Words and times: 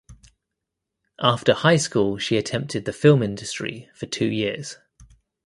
After 1.21 1.53
high 1.53 1.77
school 1.77 2.17
she 2.17 2.35
attempted 2.35 2.85
the 2.85 2.91
film 2.91 3.21
industry 3.21 3.87
for 3.93 4.07
two 4.07 4.25
years. 4.25 4.77